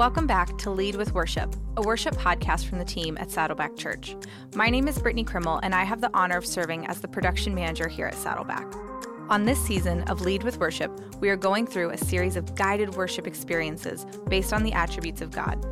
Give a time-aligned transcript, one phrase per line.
[0.00, 4.16] Welcome back to Lead with Worship, a worship podcast from the team at Saddleback Church.
[4.54, 7.54] My name is Brittany Krimmel, and I have the honor of serving as the production
[7.54, 8.66] manager here at Saddleback.
[9.28, 10.90] On this season of Lead with Worship,
[11.20, 15.32] we are going through a series of guided worship experiences based on the attributes of
[15.32, 15.62] God.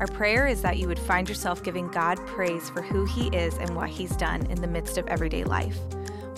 [0.00, 3.58] Our prayer is that you would find yourself giving God praise for who He is
[3.58, 5.78] and what He's done in the midst of everyday life.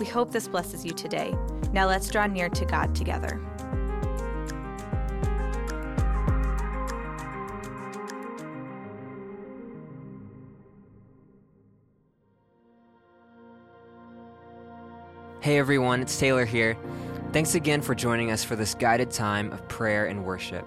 [0.01, 1.33] We hope this blesses you today.
[1.73, 3.41] Now let's draw near to God together.
[15.47, 16.77] Hey everyone, it's Taylor here.
[17.31, 20.67] Thanks again for joining us for this guided time of prayer and worship.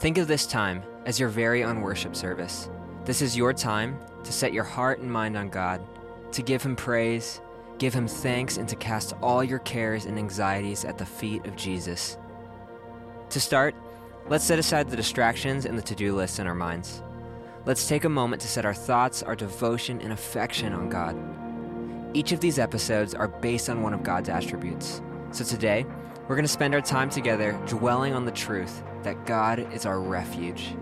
[0.00, 2.68] Think of this time as your very own worship service.
[3.04, 5.80] This is your time to set your heart and mind on God,
[6.32, 7.40] to give Him praise,
[7.78, 11.54] give Him thanks, and to cast all your cares and anxieties at the feet of
[11.54, 12.18] Jesus.
[13.30, 13.76] To start,
[14.26, 17.00] let's set aside the distractions and the to do lists in our minds.
[17.64, 21.43] Let's take a moment to set our thoughts, our devotion, and affection on God.
[22.14, 25.02] Each of these episodes are based on one of God's attributes.
[25.32, 25.84] So today,
[26.28, 30.00] we're going to spend our time together dwelling on the truth that God is our
[30.00, 30.76] refuge.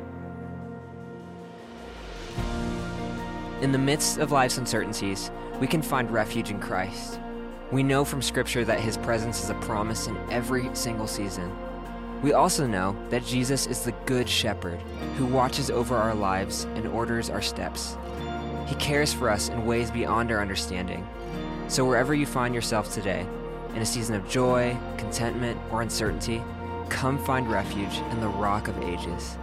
[3.62, 7.19] In the midst of life's uncertainties, we can find refuge in Christ.
[7.70, 11.50] We know from Scripture that His presence is a promise in every single season.
[12.20, 14.80] We also know that Jesus is the Good Shepherd
[15.17, 17.96] who watches over our lives and orders our steps.
[18.67, 21.08] He cares for us in ways beyond our understanding
[21.68, 23.27] so, wherever you find yourself today,
[23.74, 26.42] in a season of joy, contentment, or uncertainty,
[26.88, 29.36] come find refuge in the Rock of Ages.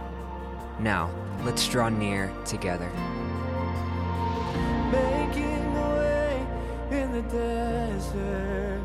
[0.78, 1.10] Now,
[1.44, 2.88] let's draw near together.
[4.92, 6.46] Making the way
[6.90, 8.80] in the desert,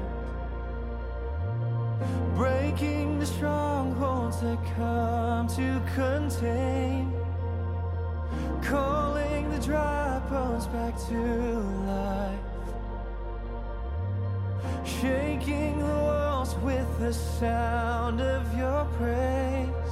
[2.36, 7.13] breaking the strongholds that come to contain,
[8.63, 11.19] calling the dry bones back to
[11.85, 12.44] life
[15.05, 19.91] shaking the walls with the sound of your praise.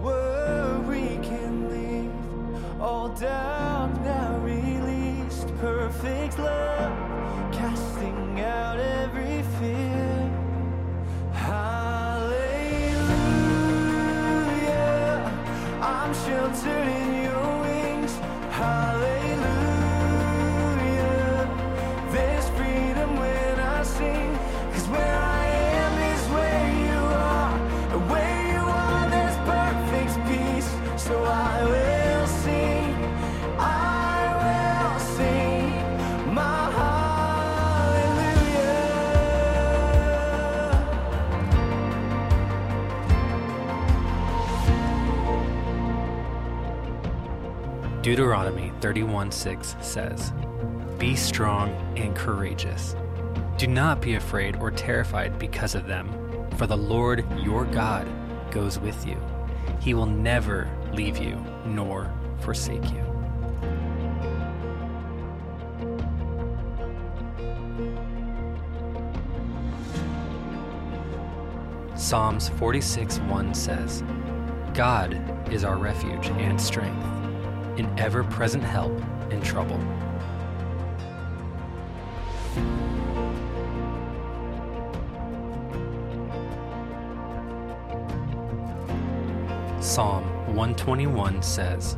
[0.00, 5.48] Worry can leave all doubt now released.
[5.58, 6.95] Perfect love,
[48.06, 50.32] Deuteronomy 31:6 says,
[50.96, 52.94] Be strong and courageous.
[53.58, 56.08] Do not be afraid or terrified because of them,
[56.56, 58.06] for the Lord your God
[58.52, 59.20] goes with you.
[59.80, 61.34] He will never leave you
[61.66, 62.08] nor
[62.38, 63.02] forsake you.
[71.96, 74.04] Psalms 46:1 says,
[74.74, 75.20] God
[75.52, 77.15] is our refuge and strength
[77.76, 78.92] in ever present help
[79.30, 79.80] in trouble.
[89.80, 91.96] Psalm 121 says,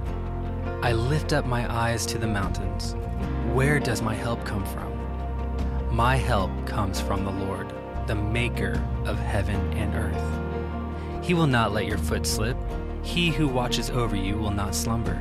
[0.82, 2.94] I lift up my eyes to the mountains.
[3.52, 4.88] Where does my help come from?
[5.90, 7.72] My help comes from the Lord,
[8.06, 11.24] the maker of heaven and earth.
[11.24, 12.56] He will not let your foot slip.
[13.02, 15.20] He who watches over you will not slumber.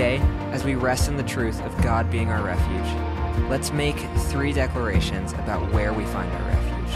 [0.00, 3.98] Today, as we rest in the truth of God being our refuge, let's make
[4.30, 6.94] three declarations about where we find our refuge.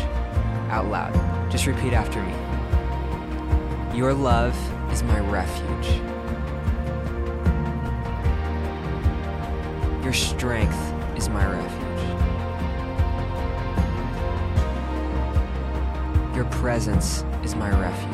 [0.71, 1.13] Out loud.
[1.53, 2.33] Just repeat after me.
[3.95, 4.57] Your love
[4.91, 5.87] is my refuge.
[10.03, 11.75] Your strength is my refuge.
[16.35, 18.14] Your presence is my refuge.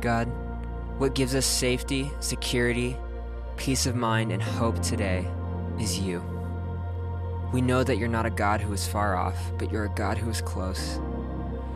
[0.00, 0.26] God,
[0.98, 2.96] what gives us safety, security,
[3.56, 5.26] peace of mind, and hope today
[5.78, 6.22] is you.
[7.52, 10.18] We know that you're not a God who is far off, but you're a God
[10.18, 10.98] who is close.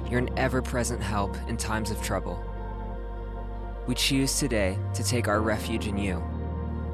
[0.09, 2.45] You're an ever present help in times of trouble.
[3.87, 6.23] We choose today to take our refuge in you,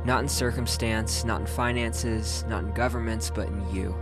[0.04, 3.94] not in circumstance, not in finances, not in governments, but in you.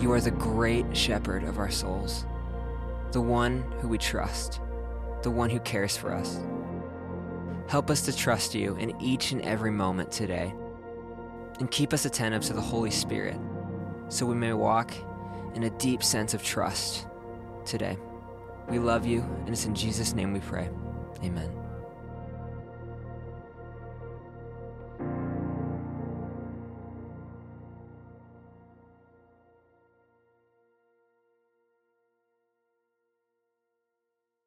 [0.00, 2.24] You are the great shepherd of our souls,
[3.12, 4.60] the one who we trust,
[5.22, 6.40] the one who cares for us.
[7.68, 10.54] Help us to trust you in each and every moment today,
[11.58, 13.36] and keep us attentive to the Holy Spirit
[14.08, 14.92] so we may walk
[15.54, 17.06] in a deep sense of trust
[17.66, 17.98] today.
[18.68, 20.70] We love you, and it's in Jesus' name we pray.
[21.22, 21.67] Amen.